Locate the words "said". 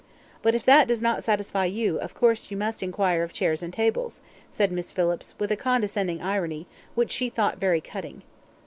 4.49-4.71